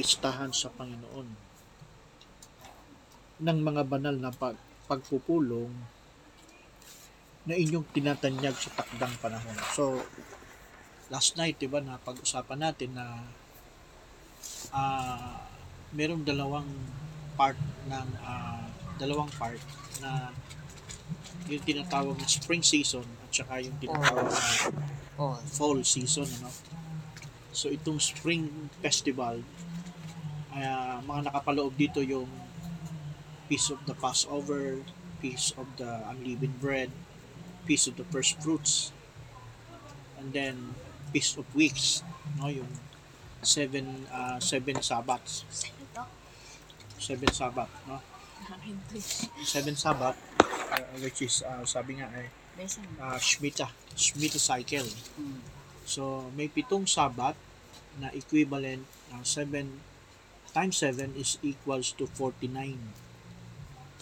[0.00, 1.28] pistahan sa Panginoon
[3.44, 4.56] ng mga banal na pag,
[4.88, 5.68] pagpupulong
[7.44, 9.52] na inyong tinatanyag sa takdang panahon.
[9.76, 10.00] So,
[11.12, 13.28] last night, di ba, na pag-usapan natin na
[14.72, 15.44] ah
[15.92, 16.68] merong dalawang
[17.36, 18.64] part ng ah,
[18.96, 19.60] dalawang part
[20.00, 20.32] na
[21.44, 24.40] yung tinatawag na spring season at saka yung tinatawag na
[25.20, 26.48] Oh, fall season ano?
[27.52, 29.44] So itong spring festival
[30.54, 32.28] ah, mga nakapaloob dito yung
[33.50, 34.78] Feast of the Passover
[35.18, 36.90] Feast of the Unleavened Bread
[37.66, 38.94] Feast of the First Fruits
[40.18, 40.74] and then
[41.12, 42.02] Feast of Weeks
[42.38, 42.70] no yung
[43.42, 45.44] seven ah, seven to.
[47.00, 47.98] seven Sabbath no
[49.42, 50.16] seven Sabbath
[50.70, 52.84] ah, which is ah, sabi nga ay Besan.
[53.00, 54.86] ah, Shemitah Shemitah cycle
[55.16, 55.40] Hmm.
[55.90, 57.34] So, may pitong sabat
[57.98, 59.66] na equivalent ng 7
[60.50, 62.78] times 7 is equals to 49.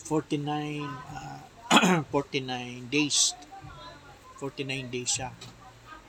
[0.05, 1.45] 49 ah,
[2.13, 3.37] 49 days.
[4.41, 5.31] 49 days siya.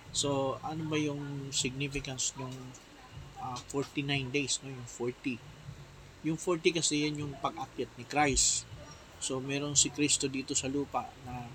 [0.09, 2.53] So, ano ba yung significance ng
[3.69, 4.69] 49 days, no?
[4.73, 5.37] Yung 40.
[6.25, 8.65] Yung 40 kasi yan yung pag-akyat ni Christ.
[9.19, 11.47] So, merong si Kristo dito sa lupa na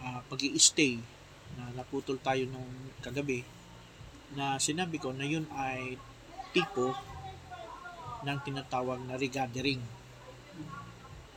[0.00, 1.00] uh, pag stay
[1.54, 3.46] na naputol tayo nung kagabi
[4.34, 5.94] na sinabi ko na yun ay
[6.50, 6.90] tipo
[8.24, 9.80] ng tinatawag na regathering.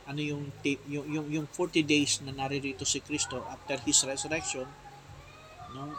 [0.08, 0.48] Ano yung,
[0.88, 4.64] yung, yung, yung 40 days na naririto si Kristo after His resurrection,
[5.76, 5.92] no?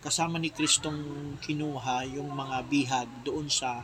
[0.00, 3.82] kasama ni Kristong kinuha yung mga bihag doon sa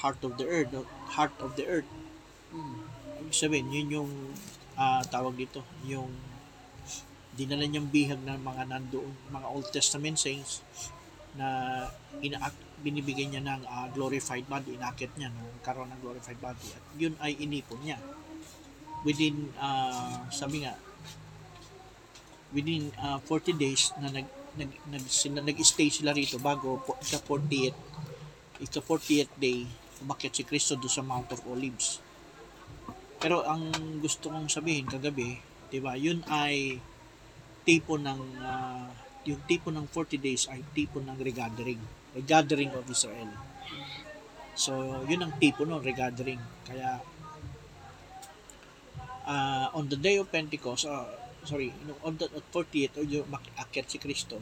[0.00, 0.72] heart of the earth,
[1.12, 1.90] heart of the earth.
[2.50, 2.82] Hmm.
[3.20, 4.10] Ibig sabihin, yun yung
[4.74, 6.08] ah, tawag dito, yung
[7.36, 10.64] dinala niyang bihag ng mga nandoon, mga Old Testament saints
[11.36, 11.48] na
[12.24, 15.48] ina binibigyan niya ng ah, glorified body, inakit niya, no?
[15.64, 16.68] karoon ng glorified body.
[16.76, 17.96] At yun ay inipon niya.
[19.06, 20.76] Within, ah, sabi nga,
[22.52, 27.20] within ah, 40 days na nag, nag, nag, sila, nag-stay sila rito bago po, ika
[27.20, 27.78] 40th,
[28.60, 29.64] ika 40th day,
[30.04, 32.00] umakyat si Kristo doon sa Mount of Olives.
[33.16, 35.40] Pero ang gusto kong sabihin kagabi,
[35.72, 35.96] 'di ba?
[35.96, 36.76] Yun ay
[37.64, 38.92] tipo ng ah,
[39.26, 41.82] yung tipo ng 40 days ay tipo ng regathering,
[42.14, 43.30] regathering of Israel.
[44.56, 46.40] So, yun ang tipo no, regathering.
[46.64, 47.02] Kaya
[49.26, 51.10] ah, on the day of Pentecost, ah,
[51.42, 51.74] sorry,
[52.06, 53.26] on the 40th, o yung
[53.58, 54.38] akyat si Kristo,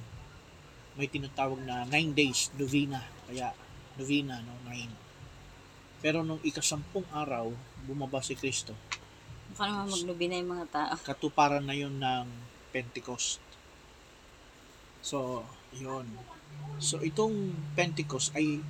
[0.94, 3.02] may tinatawag na 9 days, novena.
[3.26, 3.50] Kaya,
[3.98, 6.04] novena, no, 9.
[6.04, 7.50] Pero nung ikasampung araw,
[7.88, 8.76] bumaba si Kristo.
[9.50, 10.94] Mukha naman maglubi na yung mga tao.
[11.02, 12.26] Katuparan na yun ng
[12.70, 13.40] Pentecost.
[15.04, 15.44] So,
[15.76, 16.08] yun.
[16.80, 18.64] So, itong Pentecost ay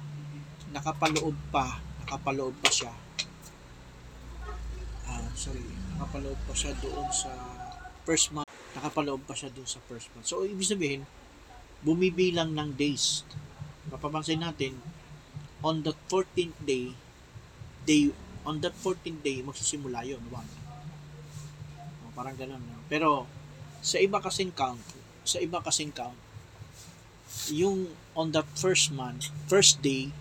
[0.74, 2.90] nakapaloob pa, nakapaloob pa siya.
[5.06, 5.62] Ah, sorry,
[5.94, 7.30] nakapaloob pa siya doon sa
[8.02, 8.50] first month.
[8.74, 10.26] Nakapaloob pa siya doon sa first month.
[10.26, 11.06] So, ibig sabihin,
[11.86, 13.22] bumibilang ng days.
[13.94, 14.74] Mapapansin natin,
[15.62, 16.98] on the 14th day,
[17.86, 18.10] day
[18.42, 20.50] on that 14th day, magsisimula yun, one.
[22.02, 22.60] O, parang ganun.
[22.90, 23.30] Pero,
[23.86, 24.82] sa iba kasing count,
[25.22, 26.23] sa iba kasing count,
[27.50, 30.14] yung on the first month, first day,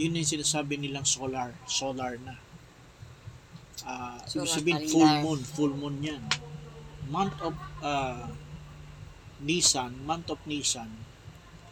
[0.00, 2.40] yun yung sinasabi nilang solar, solar na.
[3.80, 4.94] Ibig Solar sabihin, calendar.
[4.96, 6.24] full moon, full moon yan.
[7.08, 8.28] Month of ah,
[9.40, 10.88] Nisan, month of Nisan,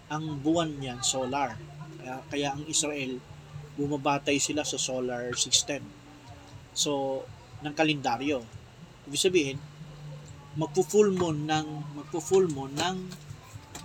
[0.09, 1.56] ang buwan niyan, solar.
[2.00, 3.21] Kaya, kaya ang Israel,
[3.77, 5.84] bumabatay sila sa solar system.
[6.72, 7.22] So,
[7.60, 8.43] ng kalendaryo.
[9.09, 9.59] Ibig sabihin,
[10.56, 13.28] magpo-full moon ng magpo-full moon ng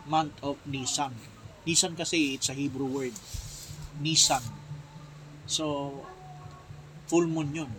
[0.07, 1.15] month of Nisan.
[1.63, 3.15] Nisan kasi it's a Hebrew word.
[4.03, 4.43] Nisan.
[5.47, 5.95] So,
[7.07, 7.71] full moon yun.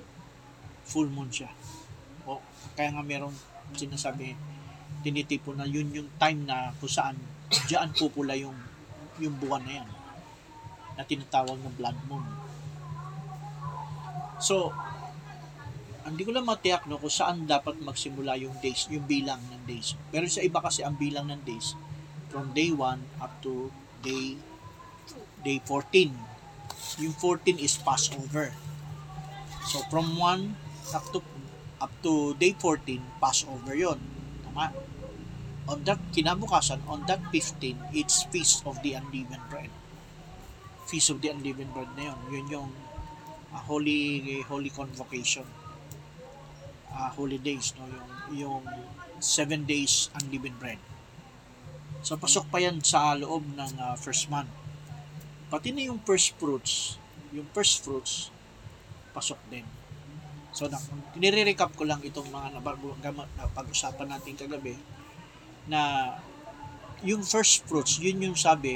[0.89, 1.53] Full moon siya.
[2.25, 2.41] O,
[2.77, 3.34] kaya nga merong
[3.77, 4.37] sinasabi,
[5.05, 7.17] tinitipo na yun yung time na kung saan
[7.69, 8.57] diyan pupula yung
[9.21, 9.89] yung buwan na yan
[10.95, 12.25] na tinatawag na blood moon.
[14.41, 14.72] So,
[16.04, 19.97] hindi ko lang matiyak no kung saan dapat magsimula yung days, yung bilang ng days.
[20.09, 21.77] Pero sa iba kasi ang bilang ng days
[22.34, 23.71] from day 1 up to
[24.03, 24.34] day
[25.47, 26.10] day 14.
[26.98, 28.51] Yung 14 is Passover.
[29.71, 30.59] So from 1
[30.91, 31.22] up to
[31.78, 34.03] up to day 14, Passover yon.
[34.42, 34.75] Tama?
[35.71, 39.71] On that kinabukasan, on that 15, it's Feast of the Unleavened Bread.
[40.91, 42.19] Feast of the Unleavened Bread na yun.
[42.34, 42.71] Yun yung
[43.54, 45.47] ah, holy holy convocation.
[46.91, 47.86] Ah, holy days, no?
[47.86, 48.65] Yung, yung
[49.22, 50.83] seven days unleavened bread.
[52.06, 54.53] So, pasok pa yan sa loob ng ah, first month.
[55.53, 56.72] pati na yung first fruits,
[57.36, 58.15] yung first fruits,
[59.16, 59.66] pasok din.
[60.56, 60.78] So, na,
[61.22, 64.74] nire-recap ko lang itong mga nabago- gama- na pag-usapan natin kagabi
[65.72, 65.80] na
[67.09, 68.74] yung first fruits, yun yung sabi,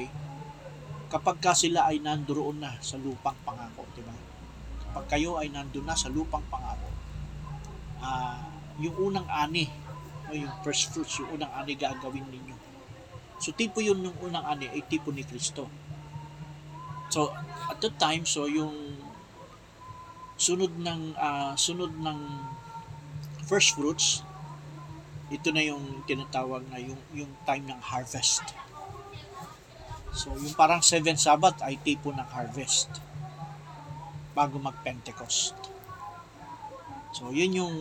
[1.13, 4.15] kapag ka sila ay nandoon na sa lupang pangako, di ba?
[4.85, 6.89] Kapag kayo ay nandun na sa lupang pangako,
[8.09, 8.39] ah
[8.79, 9.67] yung unang ani,
[10.29, 12.58] o yung first fruits, yung unang ani gagawin ninyo.
[13.39, 15.71] So, tipo yun yung unang ani ay tipo ni Kristo.
[17.09, 17.33] So,
[17.71, 18.99] at that time, so yung
[20.39, 22.19] sunod ng ah, sunod ng
[23.47, 24.23] first fruits,
[25.31, 28.43] ito na yung tinatawag na yung yung time ng harvest.
[30.13, 32.91] So, yung parang seven Sabbath ay tipo ng harvest
[34.35, 35.55] bago mag-Pentecost.
[37.15, 37.77] So, yun yung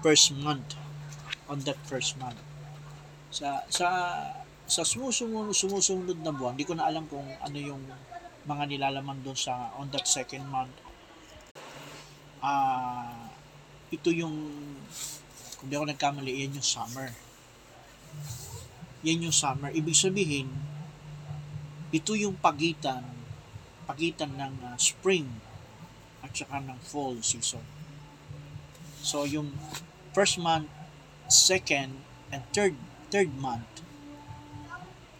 [0.00, 0.78] first month
[1.50, 2.38] on that first month.
[3.30, 3.88] Sa sa
[4.66, 7.82] sa sumusunod, sumusunod na buwan, hindi ko na alam kung ano yung
[8.46, 10.74] mga nilalaman doon sa on that second month.
[12.42, 13.30] Ah,
[13.94, 14.34] ito yung
[15.56, 17.14] kung di ako nagkamali, yan yung summer.
[19.06, 19.70] Yan yung summer.
[19.70, 20.50] Ibig sabihin,
[21.94, 23.16] ito yung pagitan
[23.86, 25.30] pagitan ng ah, spring
[26.26, 27.62] at saka ng fall season.
[28.98, 29.54] So yung
[30.10, 30.66] first month,
[31.30, 32.02] second,
[32.34, 32.74] and third
[33.14, 33.85] third month,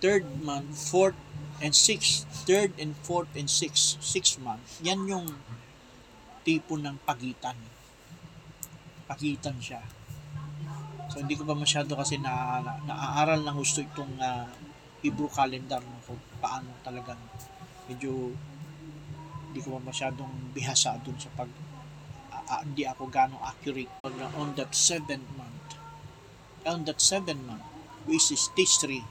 [0.01, 1.19] third month, fourth,
[1.61, 5.29] and sixth, third and fourth and sixth, sixth month, yan yung
[6.45, 7.57] tipo ng pagitan.
[9.09, 9.81] Pagitan siya.
[11.09, 14.45] So hindi ko pa masyado kasi na, na naaaral ng gusto itong ah,
[15.01, 17.21] Hebrew calendar no, kung paano talagang
[17.89, 18.35] medyo
[19.49, 21.49] hindi ko pa masyadong bihasa dun sa pag
[22.35, 25.79] ah, hindi ako ganong accurate on, on that seventh month
[26.67, 27.65] on that seventh month
[28.05, 29.07] which is Tishri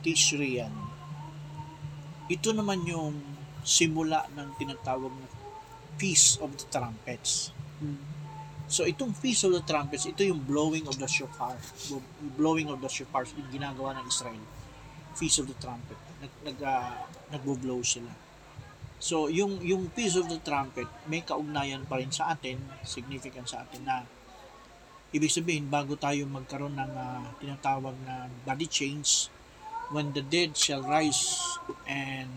[0.00, 0.74] Tishri yan
[2.30, 3.18] ito naman yung
[3.66, 5.28] simula ng tinatawag na
[6.00, 7.52] Feast of the Trumpets
[8.70, 11.58] So itong Feast of the Trumpets, ito yung blowing of the shofar.
[12.38, 14.46] Blowing of the shofar yung ginagawa ng Israel.
[15.18, 15.98] Feast of the Trumpet.
[16.22, 17.02] Nag, nag, ah,
[17.34, 18.14] nagbo-blow sila.
[19.02, 23.66] So yung yung Feast of the Trumpet may kaugnayan pa rin sa atin, significant sa
[23.66, 24.06] atin na
[25.10, 29.26] ibig sabihin bago tayo magkaroon ng ah, tinatawag na body change
[29.90, 31.38] when the dead shall rise
[31.86, 32.30] and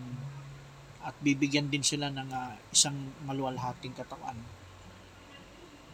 [1.03, 2.95] at bibigyan din sila ng ah, isang
[3.27, 4.39] maluwalhating katawan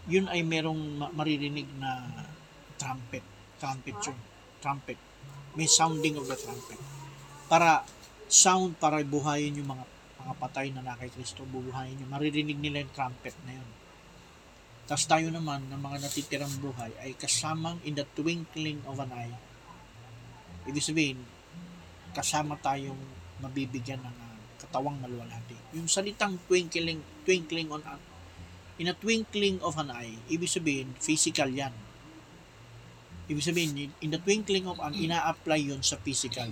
[0.09, 2.09] yun ay merong ma- maririnig na
[2.81, 3.21] trumpet.
[3.61, 4.17] Trumpet yun.
[4.57, 4.97] Trumpet.
[5.53, 6.81] May sounding of the trumpet.
[7.45, 7.85] Para
[8.25, 9.85] sound para buhayin yung mga
[10.19, 13.69] mga patay na na kay Kristo, bubuhayin yung maririnig nila yung trumpet na yun.
[14.89, 19.38] Tapos tayo naman, ng mga natitirang buhay, ay kasamang in the twinkling of an eye.
[20.65, 21.21] Ibig sabihin,
[22.11, 23.00] kasama tayong
[23.39, 25.56] mabibigyan ng ah, katawang maluwalhati.
[25.77, 28.00] Yung salitang twinkling, twinkling on an
[28.79, 31.75] in a twinkling of an eye, ibig sabihin, physical yan.
[33.27, 36.47] Ibig sabihin, in the twinkling of an, ina-apply yun sa physical.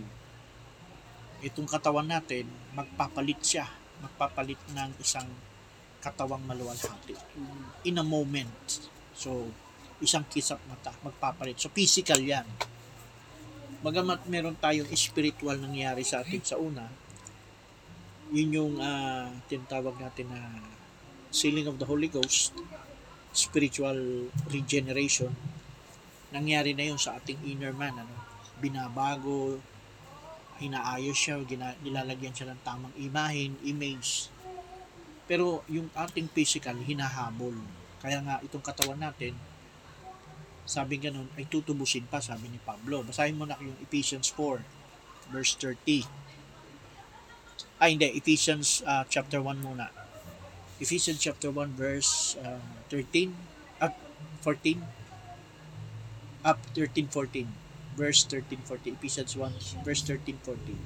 [1.39, 3.71] Itong katawan natin, magpapalit siya.
[4.03, 5.25] Magpapalit ng isang
[6.03, 7.15] katawang maluwalhati.
[7.87, 8.51] In a moment.
[9.15, 9.47] So,
[10.03, 11.57] isang kisap mata, magpapalit.
[11.57, 12.45] So, physical yan.
[13.77, 16.89] Bagamat meron tayong spiritual nangyari sa atin sa una,
[18.33, 20.41] yun yung ah, tinatawag natin na
[21.29, 22.57] sealing of the Holy Ghost,
[23.29, 25.29] spiritual regeneration,
[26.33, 28.01] nangyari na yun sa ating inner man.
[28.01, 28.15] Ano?
[28.57, 29.61] Binabago,
[30.57, 34.33] hinaayos siya, gina, nilalagyan siya ng tamang imahin, image.
[35.29, 37.53] Pero yung ating physical, hinahabol.
[38.01, 39.37] Kaya nga itong katawan natin,
[40.67, 43.01] sabi ganun, ay tutubusin pa, sabi ni Pablo.
[43.07, 44.59] Basahin mo na yung Ephesians 4,
[45.31, 46.03] verse 30.
[47.79, 48.11] Ay, hindi.
[48.13, 49.87] Ephesians ah, chapter 1 muna.
[50.79, 53.33] Ephesians chapter 1 verse uh, 13
[53.81, 53.97] up
[54.41, 54.77] 14
[56.45, 57.49] up 13 14
[57.97, 60.77] verse 13 14 Ephesians 1 verse 13 14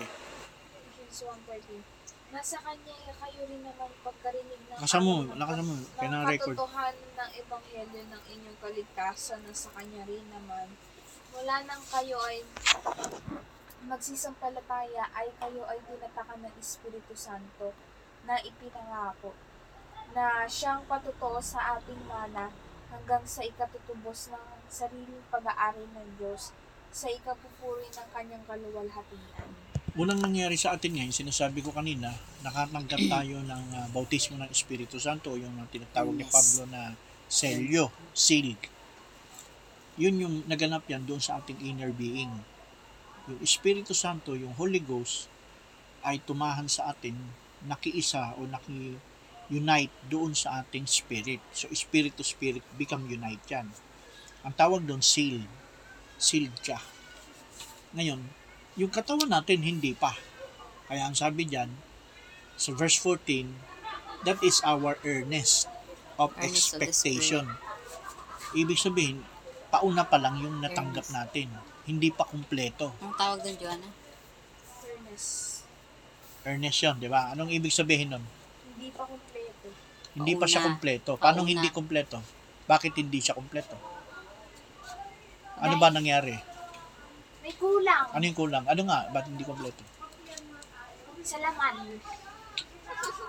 [0.00, 6.10] Ephesians 1.13 Nasa kanya kayo rin naman pagkarinig ng Lakas mo, lakas mo, ng kaya
[6.10, 6.56] na-record.
[6.58, 10.66] katotohanan ng ebanghelyo ng inyong kaligtasan na sa kanya rin naman
[11.34, 12.46] wala nang kayo ay
[13.90, 17.74] magsisampalataya ay kayo ay tinatakan ng Espiritu Santo
[18.22, 19.34] na ipinangako
[20.14, 22.54] na siyang patutuo sa ating mana
[22.94, 26.54] hanggang sa ikatutubos ng sariling pag-aari ng Diyos
[26.94, 29.63] sa ikapupuri ng kanyang kaluwalhatian.
[29.94, 32.10] Unang nangyari sa atin ngayon, sinasabi ko kanina,
[32.42, 36.34] nakatanggap tayo ng uh, bautismo ng Espiritu Santo, yung tinatawag ni Yes.
[36.34, 36.98] Pablo na
[37.30, 38.58] selyo, seal.
[39.94, 42.42] yun yung naganap yan doon sa ating inner being.
[43.30, 45.30] Yung Espiritu Santo, yung Holy Ghost,
[46.02, 47.14] ay tumahan sa atin,
[47.62, 51.38] nakiisa o naki-unite doon sa ating spirit.
[51.54, 53.70] So, spirit to spirit become unite yan.
[54.42, 55.46] Ang tawag doon, seal.
[56.18, 56.82] Sealed ka.
[57.94, 58.26] Ngayon,
[58.74, 60.14] yung katawan natin, hindi pa.
[60.86, 61.70] Kaya ang sabi dyan,
[62.54, 63.50] sa verse 14,
[64.26, 65.66] that is our earnest
[66.16, 67.44] of Earnest of expectation.
[68.54, 69.22] Ibig sabihin,
[69.68, 71.14] pauna pa lang yung natanggap Earnest.
[71.14, 71.48] natin.
[71.84, 72.94] Hindi pa kumpleto.
[72.98, 73.88] Ang tawag doon, Joanna?
[74.80, 75.24] Fairness.
[76.46, 77.34] Earnest yun, di ba?
[77.34, 78.24] Anong ibig sabihin nun?
[78.74, 79.68] Hindi pa kumpleto.
[80.14, 80.68] Hindi pa siya Pauna.
[80.70, 81.12] kumpleto.
[81.18, 81.50] Paano Pauna.
[81.50, 82.18] hindi kumpleto?
[82.64, 83.76] Bakit hindi siya kumpleto?
[85.58, 86.53] Ano ba nangyari?
[87.44, 88.06] May kulang.
[88.08, 88.64] Ano yung kulang?
[88.64, 89.04] Ano nga?
[89.12, 89.84] Ba't hindi kumpleto?
[91.20, 91.74] Sa laman.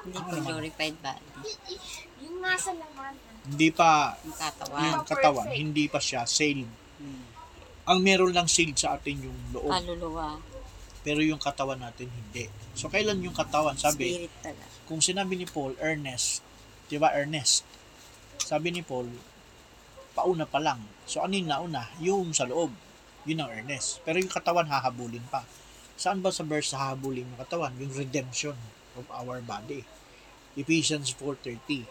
[0.04, 0.46] Hindi Ano naman?
[0.46, 1.52] glorified body.
[2.24, 3.14] Yung nga sa laman.
[3.46, 4.80] Hindi pa Yung katawan.
[4.82, 5.60] yung katawan, perfect.
[5.60, 6.72] hindi pa siya sealed.
[6.98, 7.24] Hmm.
[7.86, 10.40] Ang meron lang sealed sa atin yung loob, Kaluluwa.
[11.04, 12.50] pero yung katawan natin hindi.
[12.74, 13.78] So kailan yung katawan?
[13.78, 14.34] Sabi, Spirit
[14.88, 16.42] kung sinabi ni Paul, earnest,
[16.88, 17.62] di ba earnest?
[18.40, 19.06] Sabi ni Paul,
[20.14, 20.82] pauna pa lang.
[21.06, 21.86] So ano yung nauna?
[22.00, 22.74] Yung sa loob.
[23.26, 24.06] Yun ang earnest.
[24.06, 25.42] Pero yung katawan hahabulin pa.
[25.98, 27.74] Saan ba sa verse hahabulin yung katawan?
[27.82, 28.54] Yung redemption
[28.94, 29.82] of our body.
[30.56, 31.90] Ephesians 4.30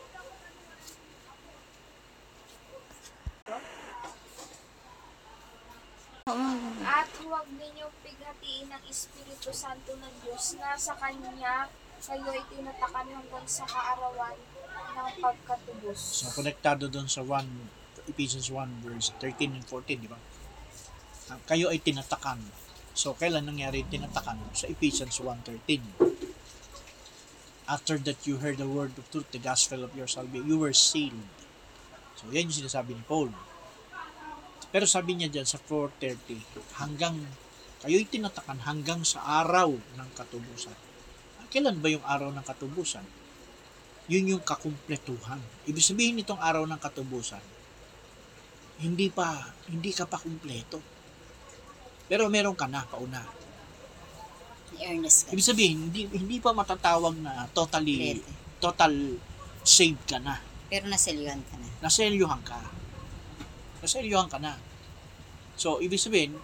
[6.88, 11.69] At huwag ninyong pighatiin ng Espiritu Santo ng Diyos na sa Kanya
[12.05, 15.97] kayo ay tinatakan hanggang sa kaarawan ng pagkatubos.
[15.97, 20.21] So, konektado doon sa 1, Ephesians 1 verse 13 and 14, di ba?
[21.31, 22.40] Ah, Kayo ay tinatakan.
[22.95, 24.38] So, kailan nangyari tinatakan?
[24.54, 25.81] Sa Ephesians 1.13.
[27.64, 30.76] After that you heard the word of truth, the gospel of your salvation, you were
[30.76, 31.33] sealed.
[32.21, 33.33] So, yan yung sinasabi ni Paul.
[34.69, 37.16] Pero sabi niya dyan sa 4.30, hanggang,
[37.81, 40.76] kayo'y tinatakan hanggang sa araw ng katubusan.
[41.49, 43.07] Kailan ba yung araw ng katubusan?
[44.04, 45.40] yun yung kakumpletuhan.
[45.64, 47.40] Ibig sabihin nitong araw ng katubusan,
[48.85, 50.83] hindi pa, hindi ka pa kumpleto.
[52.08, 53.25] Pero meron ka na, pauna.
[54.75, 55.32] Earnest ka.
[55.32, 58.25] Ibig sabihin, hindi, hindi pa matatawag na totally, Complete.
[58.61, 58.92] total
[59.64, 60.37] saved ka na.
[60.68, 61.68] Pero naselyuhan ka na.
[61.80, 62.58] Naselyuhan ka.
[63.80, 64.58] Naselyuhan ka na.
[65.54, 66.37] So, ibig sabihin,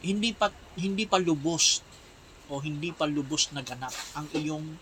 [0.00, 0.48] hindi pa,
[0.80, 1.84] hindi pa lubos
[2.48, 4.78] o hindi pa lubos na ganap ang iyong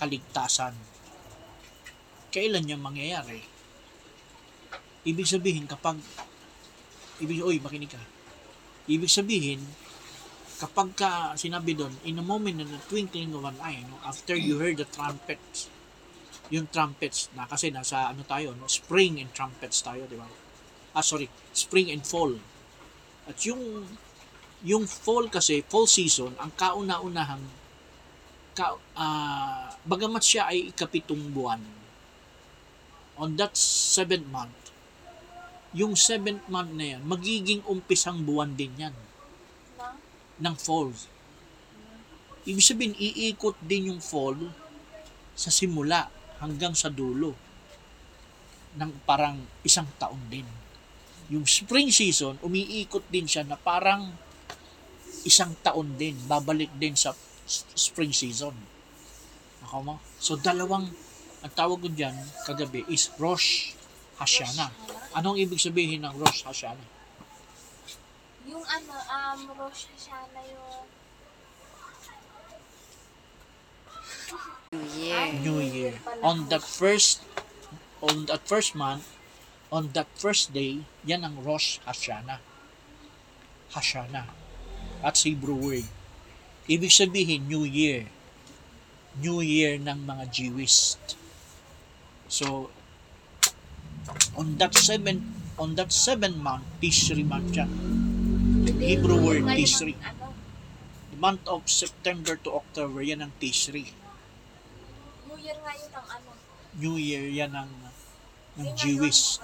[0.00, 0.72] kaligtasan.
[2.32, 3.42] Kailan yan mangyayari?
[5.06, 6.00] Ibig sabihin, kapag,
[7.20, 8.00] ibig, oy, makinig ka.
[8.86, 9.60] Ibig sabihin,
[10.62, 14.38] kapag ka, sinabi doon, in a moment in the twinkling of an eye, no, after
[14.38, 15.66] you heard the trumpets,
[16.54, 20.30] yung trumpets na kasi nasa ano tayo, no, spring and trumpets tayo, di ba?
[20.94, 22.38] Ah, sorry, spring and fall.
[23.26, 23.90] At yung
[24.62, 27.42] yung fall kasi, fall season, ang kauna-unahang
[28.56, 31.60] ka, ah, bagamat siya ay ikapitong buwan,
[33.20, 34.72] on that seventh month,
[35.76, 38.96] yung seventh month na yan, magiging umpisang buwan din yan
[39.76, 39.92] Na?
[40.40, 40.88] ng fall.
[42.48, 44.40] Ibig sabihin, iikot din yung fall
[45.36, 46.08] sa simula
[46.40, 47.36] hanggang sa dulo
[48.80, 50.48] ng parang isang taon din.
[51.28, 54.16] Yung spring season, umiikot din siya na parang
[55.28, 56.16] isang taon din.
[56.24, 57.12] Babalik din sa
[57.76, 58.56] spring season.
[59.68, 59.94] Ako mo?
[60.16, 60.88] So, dalawang,
[61.44, 62.16] ang tawag ko dyan
[62.48, 63.76] kagabi is Rosh
[64.16, 64.95] Hashanah.
[65.16, 66.88] Anong ibig sabihin ng Rosh Hashanah?
[68.44, 70.84] Yung ano, um, Rosh Hashanah yung
[74.76, 75.20] New Year.
[75.40, 75.94] New Year.
[76.20, 77.24] On that first
[78.04, 79.08] on that first month,
[79.72, 82.44] on that first day, yan ang Rosh Hashanah.
[83.72, 84.28] Hashanah.
[85.00, 85.88] At sa Hebrew word.
[86.68, 88.10] Ibig sabihin, New Year.
[89.16, 91.00] New Year ng mga Jewish.
[92.28, 92.68] So,
[94.36, 97.70] on that seven on that seven month, Tishri month yan.
[98.76, 99.96] Hebrew word, Tishri.
[100.04, 100.34] Ano,
[101.10, 103.88] The month of September to October, yan ang Tishri.
[105.24, 106.30] New Year ngayon ang ano.
[106.76, 107.72] New Year, yan ang,
[108.60, 109.40] ng Yung Jewish.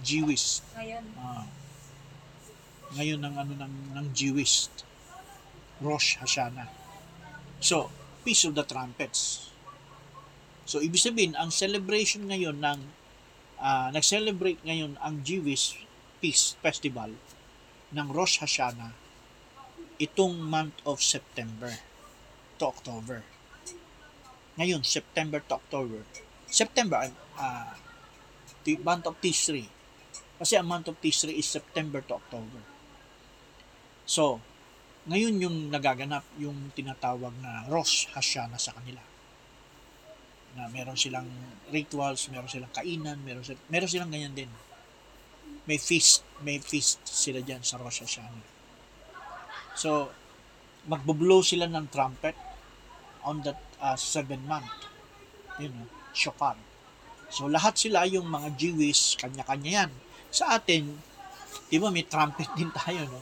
[0.00, 0.64] Jewish.
[0.76, 1.04] ngayon.
[1.20, 1.44] Ah.
[2.94, 4.70] ngayon ng ano ng ng Jewish
[5.82, 6.70] Rosh Hashanah.
[7.58, 7.90] So,
[8.22, 9.50] Feast of the Trumpets.
[10.64, 12.80] So, ibig sabihin, ang celebration ngayon ng
[13.64, 15.80] ah, nag-celebrate ngayon ang Jewish
[16.20, 17.16] Peace Festival
[17.88, 18.92] ng Rosh Hashanah
[19.96, 21.72] itong month of September
[22.60, 23.24] to October.
[24.60, 26.04] Ngayon, September to October.
[26.44, 27.08] September,
[27.40, 27.72] ah,
[28.68, 29.72] the month of Tishri.
[30.36, 32.60] Kasi ang month of Tishrei is September to October.
[34.04, 34.42] So,
[35.08, 39.00] ngayon yung nagaganap yung tinatawag na Rosh Hashanah sa kanila.
[40.54, 41.26] Na meron silang
[41.74, 44.50] rituals, meron silang kainan, meron silang, meron silang ganyan din.
[45.64, 48.54] May feast, may feast sila dyan sa Rosh Hashanah.
[49.74, 50.12] So,
[50.86, 52.36] magbublow sila ng trumpet
[53.24, 54.70] on that uh, seven month.
[55.58, 56.54] Yun, know, shofar.
[57.32, 59.90] So, lahat sila, yung mga Jewish, kanya-kanya yan.
[60.30, 60.94] Sa atin,
[61.66, 63.20] di ba, may trumpet din tayo, no?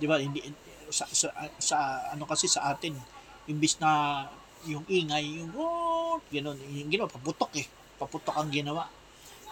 [0.00, 0.42] Di ba, hindi,
[0.90, 1.30] sa, sa,
[1.60, 1.76] sa,
[2.10, 2.98] ano kasi sa atin,
[3.46, 4.24] imbis na
[4.66, 5.85] yung ingay, yung, oh,
[6.30, 7.66] gano'n, yung ginawa, paputok eh.
[7.96, 8.88] Paputok ang ginawa.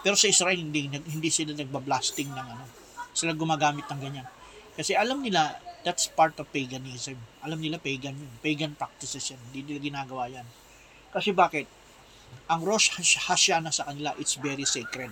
[0.05, 2.65] Pero sa Israel, hindi, hindi sila nagbablasting ng ano.
[3.15, 4.27] Sila gumagamit ng ganyan.
[4.75, 7.17] Kasi alam nila, that's part of paganism.
[7.41, 8.31] Alam nila pagan yun.
[8.43, 9.39] Pagan practices yan.
[9.49, 10.45] Hindi nila ginagawa yan.
[11.09, 11.65] Kasi bakit?
[12.51, 15.09] Ang Rosh Hash- Hashanah sa kanila, it's very sacred.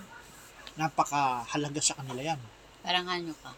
[0.77, 2.41] Napakahalaga sa kanila yan.
[2.83, 3.51] Parang ano ka.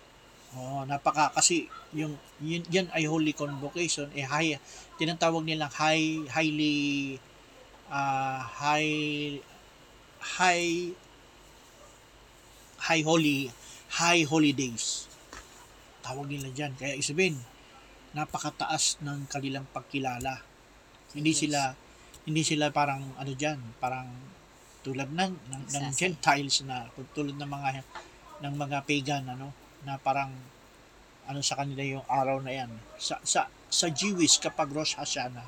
[0.55, 4.55] Oh, napaka kasi yung yun, yan ay holy convocation eh high
[4.95, 7.19] tinatawag nilang high highly
[7.91, 9.37] uh, high
[10.19, 10.93] high
[12.85, 13.49] high holy
[13.97, 15.09] high holidays.
[16.05, 16.73] Tawag nila diyan.
[16.77, 17.37] Kaya isabin
[18.15, 20.39] napakataas ng kanilang pagkilala.
[21.11, 21.39] Hindi Yes.
[21.47, 21.61] sila
[22.25, 24.09] hindi sila parang ano diyan, parang
[24.81, 25.85] tulad ng ng, ng.
[25.93, 27.69] Gentiles na tulad ng mga
[28.41, 29.53] ng mga pagan ano
[29.85, 30.33] na parang
[31.25, 32.69] ano sa kanila yung araw na yan.
[33.01, 35.45] Sa sa sa Jewish kapag Rosh Hashanah,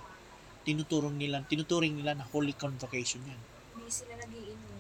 [0.68, 3.40] tinuturong nila tinuturing nila na holy convocation yan.
[3.40, 4.76] Hindi sila nagiinom.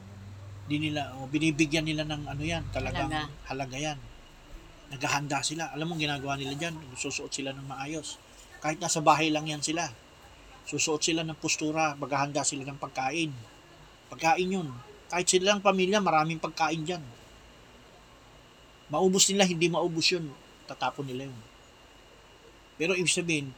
[0.67, 3.47] Di nila oh, binibigyan nila ng ano yan, talagang Halaga.
[3.47, 3.99] halaga, yan.
[4.91, 5.71] Naghahanda sila.
[5.71, 8.19] Alam mo ginagawa nila diyan, susuot sila ng maayos.
[8.59, 9.87] Kahit nasa bahay lang yan sila.
[10.67, 13.31] Susuot sila ng postura, maghahanda sila ng pagkain.
[14.11, 14.67] Pagkain yun.
[15.07, 17.03] Kahit silang pamilya, maraming pagkain diyan.
[18.91, 20.27] Maubos nila, hindi maubos yun.
[20.67, 21.39] Tatapon nila yun.
[22.75, 23.55] Pero ibig sabihin,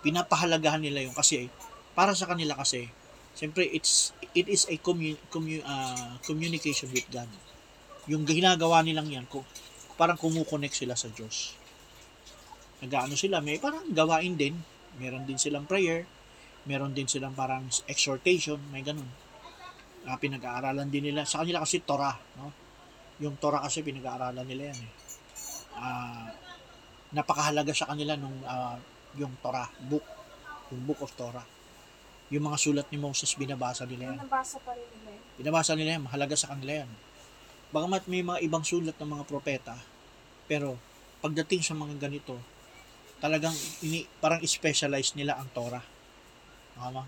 [0.00, 1.52] pinapahalagahan nila yun kasi
[1.96, 2.92] para sa kanila kasi,
[3.32, 7.28] siyempre it's it is a commu- commu- ah, communication with God.
[8.06, 9.42] Yung ginagawa nilang yan, ko
[9.96, 11.56] parang kumukonect sila sa Diyos.
[12.84, 14.60] Nagaano sila, may parang gawain din.
[15.00, 16.04] Meron din silang prayer,
[16.68, 19.08] meron din silang parang exhortation, may ganun.
[20.04, 21.24] Ah, pinag-aaralan din nila.
[21.24, 22.52] Sa kanila kasi Torah, no?
[23.24, 24.92] Yung Torah kasi pinag-aaralan nila yan eh.
[25.80, 26.28] Ah,
[27.16, 28.76] napakahalaga sa kanila nung ah,
[29.16, 30.04] yung Torah book,
[30.70, 31.55] yung book of Torah.
[32.30, 34.18] Yung mga sulat ni Moses binabasa nila yan.
[34.18, 35.10] Yung nabasa pa rin nila.
[35.14, 35.20] eh.
[35.38, 36.90] Binabasa nila yan, mahalaga sa kanila yan.
[37.70, 39.74] Bagamat may mga ibang sulat ng mga propeta,
[40.46, 40.78] pero
[41.22, 42.38] pagdating sa mga ganito,
[43.18, 45.82] talagang ini, parang specialize nila ang Torah.
[46.76, 47.06] Tama?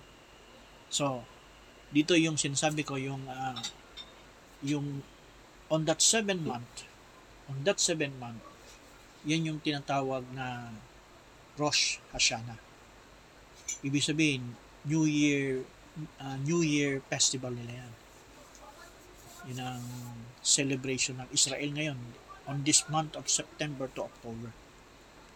[0.88, 1.22] So,
[1.90, 3.58] dito yung sinasabi ko, yung, ah,
[4.62, 5.02] yung
[5.68, 6.84] on that seven month,
[7.48, 8.40] on that seven month,
[9.26, 10.72] yan yung tinatawag na
[11.58, 12.56] Rosh Hashanah.
[13.82, 15.66] Ibig sabihin, New Year,
[16.22, 17.92] ah, New Year festival nila yan.
[19.48, 19.84] Yun ang
[20.44, 21.98] celebration ng Israel ngayon
[22.48, 24.52] on this month of September to October.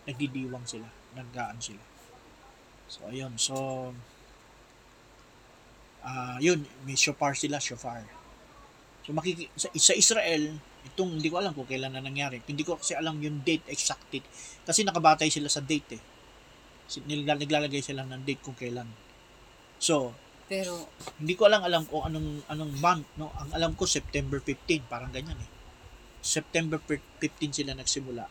[0.06, 1.82] Nagdidiwang sila, naggaan sila.
[2.92, 3.34] So, ayun.
[3.40, 3.54] So,
[6.02, 8.02] ah yun, may shofar sila, shofar.
[9.06, 10.58] So, makiki sa, sa Israel,
[10.92, 12.42] itong, hindi ko alam kung kailan na nangyari.
[12.42, 14.26] Hindi ko kasi alam yung date exact date.
[14.66, 16.02] Kasi nakabatay sila sa date eh.
[17.08, 18.86] Naglalagay sila ng date kung kailan.
[19.82, 20.14] So,
[20.46, 20.86] Pero,
[21.18, 23.32] hindi ko alam alam kung anong anong month no?
[23.40, 25.50] Ang alam ko September 15 parang ganyan eh.
[26.22, 27.18] September 15
[27.50, 28.28] sila nagsimula.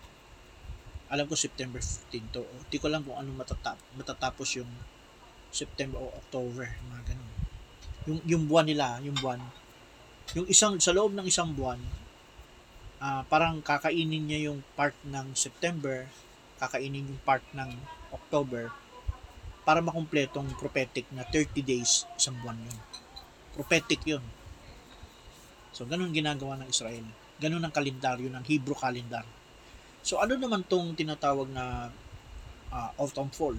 [1.11, 2.45] Alam ko September 15 to.
[2.45, 4.69] Hindi ko alam kung anong matatap, matatapos yung
[5.51, 7.33] September o October mga ganun.
[8.07, 9.41] Yung yung buwan nila yung buwan.
[10.37, 11.81] Yung isang sa loob ng isang buwan
[13.01, 16.05] ah, parang kakainin niya yung part ng September
[16.61, 17.73] kakainin yung part ng
[18.13, 18.69] October
[19.61, 22.77] para makumpletong prophetic na 30 days isang buwan yun.
[23.53, 24.23] Prophetic yun.
[25.71, 27.05] So, ganun ginagawa ng Israel.
[27.37, 29.23] Ganun ang kalendaryo ng Hebrew calendar.
[30.01, 31.93] So, ano naman tong tinatawag na
[32.73, 33.57] ah, autumn fall?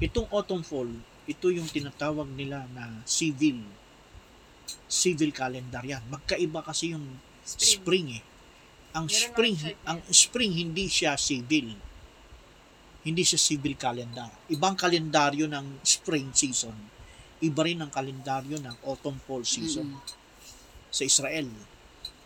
[0.00, 0.88] Itong autumn fall,
[1.28, 3.60] ito yung tinatawag nila na civil.
[4.88, 6.00] Civil calendar yan.
[6.08, 7.04] Magkaiba kasi yung
[7.44, 8.24] spring, eh.
[8.96, 11.76] Ang Meron spring, ang spring hindi siya civil
[13.06, 14.30] hindi siya civil calendar.
[14.50, 16.74] Ibang kalendaryo ng spring season.
[17.38, 20.02] Iba rin ang kalendaryo ng autumn fall season mm,
[20.90, 21.46] sa Israel.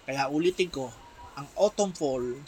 [0.08, 0.88] Kaya ulitin ko,
[1.36, 2.40] ang autumn fall,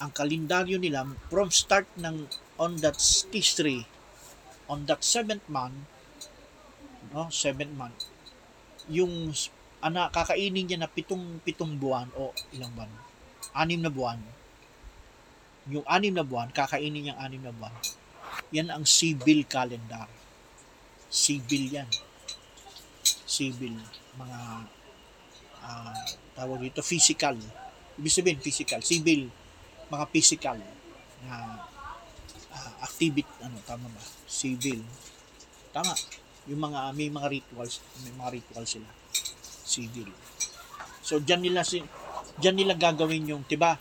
[0.00, 2.98] ang kalendaryo nila from start ng on that
[3.30, 3.84] history,
[4.66, 5.86] on that seventh month,
[7.12, 8.08] no, seventh month,
[8.88, 9.30] yung
[9.78, 12.90] ana kakainin niya na pitong pitong buwan o ilang buwan?
[13.54, 14.18] Anim na buwan.
[15.68, 17.74] Yung anim na buwan, kakainin niya anim na buwan.
[18.56, 20.08] Yan ang civil calendar.
[21.12, 21.90] Civil yan.
[23.28, 23.76] Civil.
[24.16, 24.38] Mga
[25.60, 27.36] ah, tawag dito, physical.
[28.00, 28.80] Ibig sabihin, physical.
[28.80, 29.28] Civil.
[29.92, 30.56] Mga physical
[31.28, 31.36] na
[32.48, 34.02] ah, activity, ano, tama ba?
[34.24, 34.80] Civil.
[35.72, 35.92] Tama.
[36.48, 38.88] Yung mga, may mga rituals, may mga rituals sila.
[39.68, 40.08] Civil.
[41.04, 41.84] So, dyan nila, si,
[42.40, 43.76] dyan nila gagawin yung, tiba,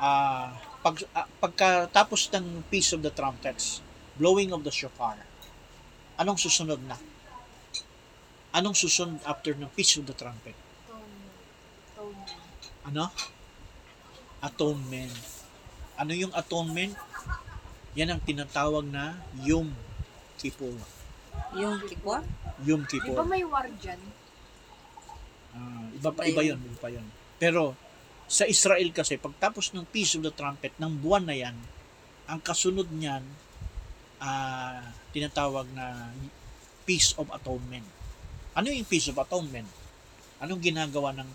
[0.00, 3.82] ah, pag, ah, pagkatapos ng Peace of the Trumpets,
[4.14, 5.18] blowing of the shofar,
[6.18, 6.98] anong susunod na?
[8.54, 10.56] Anong susunod after ng Peace of the Trumpet?
[11.94, 12.32] Atonement.
[12.88, 13.04] Ano?
[14.40, 15.14] Atonement.
[15.98, 16.94] Ano yung atonement?
[17.98, 19.74] Yan ang tinatawag na Yom
[20.38, 20.78] Kippur.
[21.58, 22.22] Yung kipor?
[22.62, 23.26] Yom Di ba Kippur.
[23.26, 23.98] may war dyan?
[25.50, 27.02] Ah, iba pa iba 'yon, iba pa 'yon.
[27.42, 27.74] Pero
[28.28, 31.56] sa Israel kasi pagtapos ng Peace of the Trumpet ng buwan na 'yan,
[32.28, 33.24] ang kasunod niyan
[34.20, 34.84] ah
[35.16, 36.12] tinatawag na
[36.84, 37.84] Peace of Atonement.
[38.52, 39.68] Ano yung Peace of Atonement?
[40.38, 41.28] Anong ginagawa ng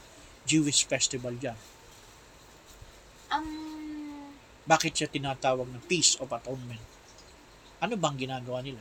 [0.47, 1.57] Jewish festival diyan?
[3.33, 3.47] Ang...
[4.63, 6.81] Bakit siya tinatawag na Peace of Atonement?
[7.83, 8.79] Ano bang ginagawa nila?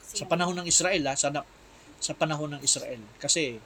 [0.00, 1.14] Sa panahon ng Israel, ha?
[1.14, 1.48] Sa, na-
[2.00, 3.00] sa panahon ng Israel.
[3.20, 3.60] Kasi,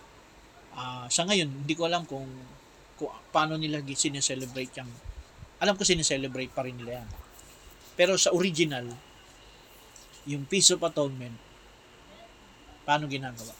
[0.74, 2.26] ah, sa ngayon, hindi ko alam kung,
[3.02, 4.90] kung paano nila sineselebrate yung,
[5.58, 7.08] alam ko sineselebrate pa rin nila yan.
[7.98, 8.86] Pero sa original,
[10.30, 11.34] yung Peace of Atonement,
[12.86, 13.50] paano ginagawa?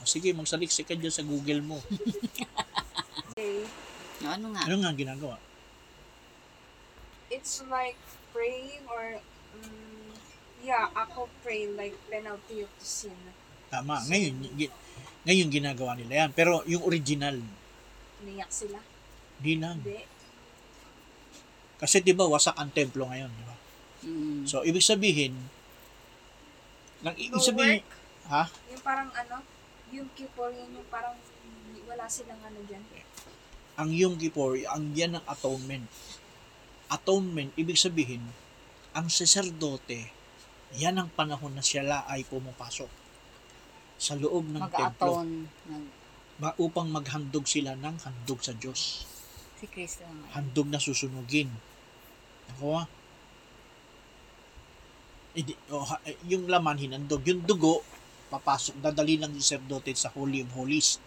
[0.00, 1.80] O, sige, magsaliksik ka dyan sa Google mo.
[3.36, 3.68] Okay.
[4.24, 4.64] No, ano nga?
[4.64, 5.36] Ano nga ginagawa?
[7.28, 8.00] It's like
[8.32, 9.20] praying or...
[9.60, 10.16] Um,
[10.64, 13.12] yeah, ako pray like penalty of the sin.
[13.68, 14.00] Tama.
[14.08, 14.72] Ngayon, gi-
[15.28, 16.30] ngayon ginagawa nila yan.
[16.32, 17.36] Pero yung original,
[18.22, 18.80] Umiiyak sila.
[19.36, 19.76] hindi lang.
[19.84, 20.00] Hindi.
[21.76, 23.56] Kasi 'di ba wasak ang templo ngayon, di ba?
[24.06, 24.42] Mm.
[24.48, 25.36] So ibig sabihin
[27.04, 28.32] nang ibig No sabihin, work.
[28.32, 28.44] ha?
[28.72, 29.36] Yung parang ano,
[29.92, 31.12] yung Kippur, yun yung parang
[31.84, 32.82] wala silang ano dyan.
[33.76, 35.84] Ang Yom Kippur, ang yan ng atonement.
[36.88, 38.24] Atonement ibig sabihin
[38.96, 40.08] ang saserdote
[40.74, 42.90] yan ang panahon na sila ay pumapasok
[43.96, 45.28] sa loob ng templo Mag-aton.
[45.70, 45.84] Nag,
[46.40, 49.04] ma- upang maghandog sila ng handog sa Diyos.
[49.56, 50.04] si Kristo
[50.36, 51.48] handog na susunugin.
[52.56, 52.86] Ako ah.
[55.32, 57.24] Hindi, oh, ha- eh, yung laman hinandog.
[57.24, 57.80] Yung dugo,
[58.28, 61.00] papasok, dadali ng sacerdote sa Holy of Holies.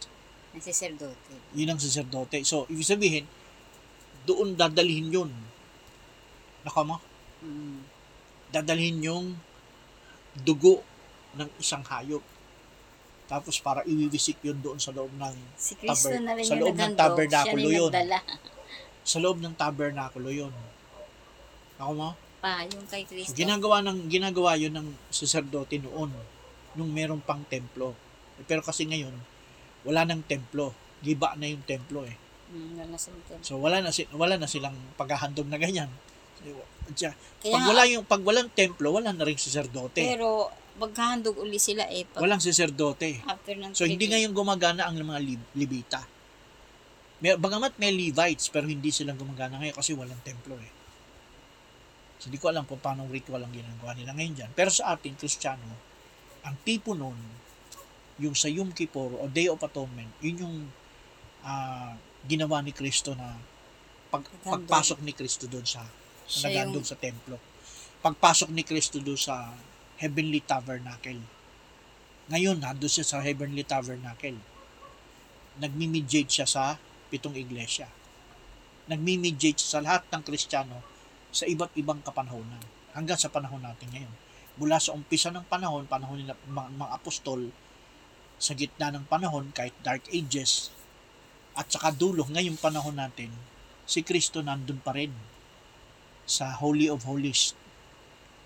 [0.53, 1.33] Ang sacerdote.
[1.53, 2.41] Yun ang sacerdote.
[2.41, 3.25] So, ibig sabihin,
[4.25, 5.29] doon dadalhin yun.
[6.65, 6.97] Naka mo?
[7.45, 7.85] Mm.
[8.49, 9.37] Dadalhin yung
[10.33, 10.81] dugo
[11.37, 12.21] ng isang hayop.
[13.29, 16.73] Tapos para iwiwisik yun doon sa loob ng Si Kristo Taber- na rin sa loob
[16.73, 17.91] ng tabernakulo yun.
[19.05, 20.53] sa loob ng tabernakulo yun.
[21.77, 22.09] Ako mo?
[22.41, 23.37] Pa, yung kay Kristo.
[23.37, 26.09] Ginagawa ng ginagawa 'yun ng sacerdote noon
[26.73, 27.93] nung meron pang templo.
[28.49, 29.13] Pero kasi ngayon
[29.85, 30.73] wala nang templo.
[30.99, 32.17] Giba na yung templo eh.
[32.49, 33.39] Mm, wala sa temple.
[33.45, 35.87] So wala na si, wala na silang paghahandog na ganyan.
[36.39, 37.11] Kaya,
[37.43, 39.99] pag wala yung pag walang templo, wala na ring sacerdote.
[39.99, 40.47] pero
[40.79, 42.07] maghahandog uli sila eh.
[42.07, 43.19] Pag Walang sacerdote.
[43.27, 46.01] after ng So hindi ngayon gumagana ang mga Li- Levita.
[47.19, 50.71] May, bagamat may Levites pero hindi sila gumagana ngayon kasi walang templo eh.
[52.19, 54.51] So hindi ko alam kung paano ritual ang ginagawa nila ngayon dyan.
[54.55, 55.75] Pero sa ating Kristiyano,
[56.47, 57.19] ang tipo nun,
[58.19, 60.57] yung sa Yom Kippur o Day of Atonement, yun yung
[61.43, 61.95] ah,
[62.27, 63.35] ginawa ni Kristo na
[64.09, 65.85] pag, pagpasok ni Kristo doon sa
[66.29, 67.37] Siya nagandog sa templo.
[68.03, 69.53] Pagpasok ni Kristo doon sa
[69.99, 71.19] Heavenly Tabernacle.
[72.31, 74.39] Ngayon, nandun siya sa Heavenly Tabernacle.
[75.59, 76.79] Nagmi-mediate siya sa
[77.11, 77.91] pitong iglesia.
[78.87, 80.79] Nagmi-mediate sa lahat ng Kristiyano
[81.35, 82.63] sa iba't ibang kapanahonan.
[82.95, 84.15] Hanggang sa panahon natin ngayon.
[84.55, 87.51] Mula sa umpisa ng panahon, panahon nila mga, mga apostol,
[88.39, 90.71] sa gitna ng panahon, kahit Dark Ages,
[91.59, 93.35] at saka dulo, ngayong panahon natin,
[93.83, 95.11] si Kristo nandun pa rin
[96.23, 97.51] sa Holy of Holies.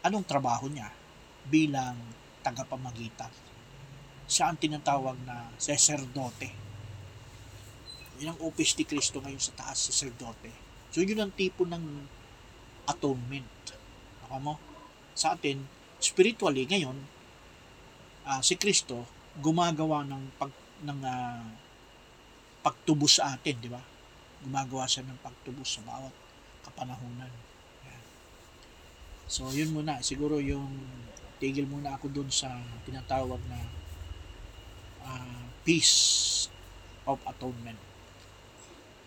[0.02, 1.03] Anong trabaho niya
[1.48, 1.98] bilang
[2.44, 3.32] tagapamagitan?
[4.28, 6.52] Siya ang tinatawag na sacerdote.
[8.20, 10.50] Yun ang office ni Kristo ngayon sa taas, sacerdote.
[10.94, 12.08] So yun ang tipo ng
[12.88, 13.76] atonement.
[14.28, 14.56] Ako mo?
[15.14, 15.66] Sa atin,
[16.00, 16.98] spiritually ngayon,
[18.28, 19.08] ah, si Kristo
[19.40, 20.52] gumagawa ng pag
[20.84, 21.44] ng ah,
[22.64, 23.84] pagtubos sa atin, di ba?
[24.44, 26.16] Gumagawa siya ng pagtubos sa bawat
[26.64, 27.32] kapanahunan.
[27.84, 28.04] Yan.
[29.28, 30.00] So, yun muna.
[30.00, 30.72] Siguro yung
[31.44, 32.48] tigil muna ako dun sa
[32.88, 33.60] tinatawag na
[35.04, 36.48] ah, Peace
[37.04, 37.76] of Atonement.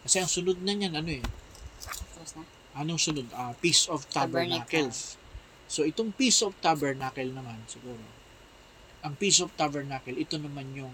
[0.04, 1.24] Kasi ang sunod na niyan, ano eh,
[2.76, 3.32] anong sunod?
[3.32, 4.92] Ah, Peace of Tabernacle.
[4.92, 5.16] Tabernacles.
[5.64, 8.04] So, itong Peace of Tabernacle naman, siguro,
[9.00, 10.92] ang Peace of Tabernacle, ito naman yung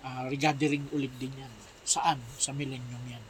[0.00, 1.52] ah, regathering ulit din yan.
[1.84, 2.24] Saan?
[2.40, 3.24] Sa millennium yan.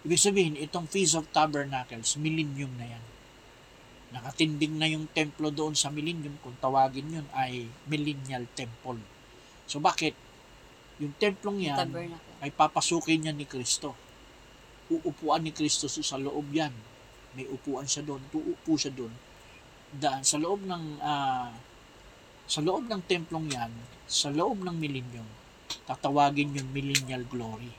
[0.00, 3.04] Ibig sabihin, itong Feast of Tabernacles, millennium na yan.
[4.10, 8.98] Nakatinding na yung templo doon sa millennium, kung tawagin yun ay millennial temple.
[9.70, 10.18] So bakit?
[10.98, 12.42] Yung templong yan Tabernacle.
[12.42, 13.94] ay papasukin niya ni Kristo.
[14.90, 16.74] Uupuan ni Kristo so sa loob yan.
[17.38, 19.14] May upuan siya doon, tuupo siya doon.
[19.94, 21.54] Daan, sa loob ng ah,
[22.50, 23.70] sa loob ng templong yan,
[24.10, 25.26] sa loob ng millennium,
[25.86, 27.70] tatawagin yung millennial glory.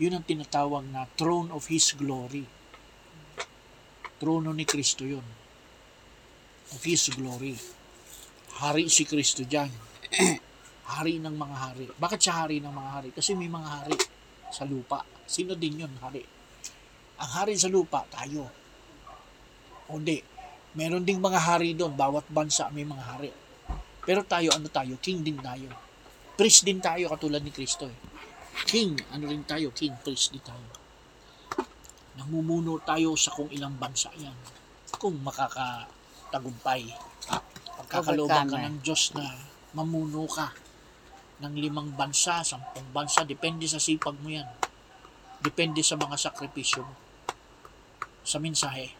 [0.00, 2.48] Yun ang tinatawag na throne of His glory.
[4.18, 5.24] Trono ni Kristo yun.
[6.70, 7.58] Of His glory.
[8.62, 9.70] Hari si Kristo dyan.
[10.94, 11.86] hari ng mga hari.
[11.96, 13.08] Bakit siya hari ng mga hari?
[13.10, 13.96] Kasi may mga hari
[14.52, 15.02] sa lupa.
[15.24, 16.22] Sino din yun, hari?
[17.18, 18.46] Ang hari sa lupa, tayo.
[19.88, 20.20] O di,
[20.76, 21.96] meron ding mga hari doon.
[21.96, 23.30] Bawat bansa may mga hari.
[24.04, 25.00] Pero tayo, ano tayo?
[25.00, 25.72] King din tayo.
[26.36, 27.98] Priest din tayo katulad ni Kristo eh.
[28.68, 29.72] King, ano rin tayo?
[29.72, 30.83] King, priest din tayo.
[32.14, 34.34] Namumuno tayo sa kung ilang bansa yan.
[34.94, 36.94] Kung makakatagumpay.
[37.74, 39.34] Pagkakalooban ka ng Diyos na
[39.74, 40.54] mamuno ka
[41.42, 44.46] ng limang bansa, sampung bansa, depende sa sipag mo yan.
[45.42, 46.94] Depende sa mga sakripisyo mo.
[48.22, 48.94] Sa mensahe.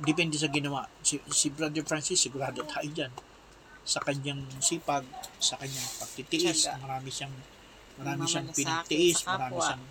[0.00, 0.88] Depende sa ginawa.
[1.04, 3.12] Si, si Brother Francis, sigurado tayo dyan.
[3.84, 5.04] Sa kanyang sipag,
[5.36, 7.36] sa kanyang pagtitiis, marami siyang
[8.00, 9.84] marami siyang pinagtiis, marami siyang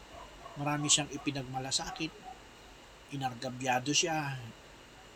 [0.59, 2.11] marami siyang ipinagmalasakit.
[3.13, 4.37] Inargabyado siya.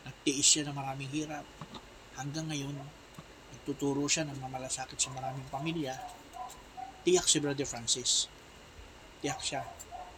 [0.06, 1.46] Nagtiis siya ng maraming hirap.
[2.18, 2.74] Hanggang ngayon,
[3.54, 5.94] nagtuturo siya ng mamalasakit sa maraming pamilya.
[7.06, 8.32] Tiyak si Brother Francis.
[9.22, 9.62] Tiyak siya.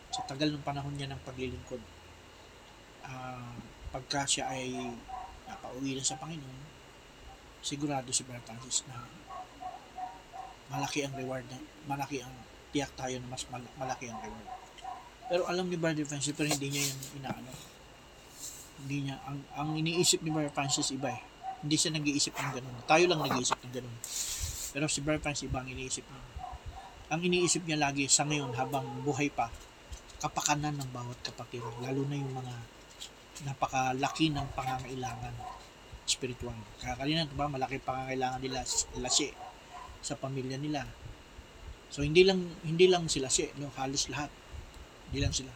[0.09, 1.81] Sa tagal ng panahon niya ng paglilingkod.
[3.03, 3.53] Ah,
[3.89, 4.93] pagka siya ay
[5.49, 6.61] napauwi na sa Panginoon,
[7.65, 9.01] sigurado si Brother Francis na
[10.69, 11.57] malaki ang reward na,
[11.89, 12.33] malaki ang
[12.69, 14.47] tiyak tayo na mas mal- malaki ang reward.
[15.29, 17.51] Pero alam ni Brother Francis, pero hindi niya yung inaano.
[18.81, 21.21] Hindi niya, ang, ang iniisip ni Brother Francis iba eh.
[21.61, 22.75] Hindi siya nag-iisip ng ganun.
[22.89, 23.95] Tayo lang nag-iisip ng ganun.
[24.73, 26.23] Pero si Brother Francis iba ang iniisip niya.
[27.09, 29.53] Ang iniisip niya lagi sa ngayon habang buhay pa,
[30.17, 31.61] kapakanan ng bawat kapatid.
[31.85, 32.53] Lalo na yung mga
[33.45, 35.33] napakalaki ng pangangailangan
[36.09, 36.57] spiritual.
[36.81, 38.65] Kaya kanina, diba, malaki pangangailangan nila
[38.97, 39.29] lasi
[40.01, 40.83] sa pamilya nila.
[41.93, 44.29] So hindi lang hindi lang sila si, no, halos lahat.
[45.09, 45.51] Hindi lang sila.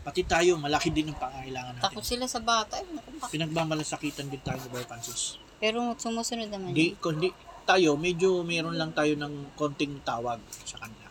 [0.00, 1.86] Pati tayo, malaki din ang pangangailangan natin.
[1.92, 2.80] Takot sila sa bata.
[2.80, 3.30] Ay, naku?
[3.30, 5.36] Pinagmamalasakitan din tayo Brother Francis.
[5.60, 7.28] Pero sumusunod naman Hindi, hindi,
[7.68, 11.06] tayo, medyo mayroon lang tayo ng konting tawag sa kanya.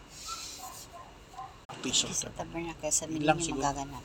[1.79, 3.63] Peace of Sa tabernacle sa Yun lang millennium siguro.
[3.63, 4.03] magaganap.